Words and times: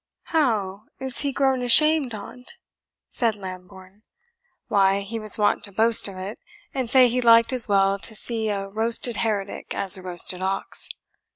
"How! 0.33 0.85
is 0.99 1.19
he 1.19 1.31
grown 1.31 1.61
ashamed 1.61 2.15
on't?" 2.15 2.55
said 3.11 3.35
Lambourne, 3.35 4.01
"Why, 4.67 5.01
he 5.01 5.19
was 5.19 5.37
wont 5.37 5.63
to 5.65 5.71
boast 5.71 6.07
of 6.07 6.17
it, 6.17 6.39
and 6.73 6.89
say 6.89 7.07
he 7.07 7.21
liked 7.21 7.53
as 7.53 7.67
well 7.67 7.99
to 7.99 8.15
see 8.15 8.49
a 8.49 8.67
roasted 8.67 9.17
heretic 9.17 9.75
as 9.75 9.97
a 9.97 10.01
roasted 10.01 10.41
ox." 10.41 10.89